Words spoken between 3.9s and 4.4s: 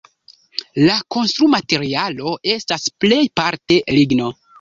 ligno.